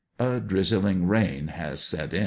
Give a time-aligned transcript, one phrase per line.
[0.17, 2.19] A drizzling rain has set m.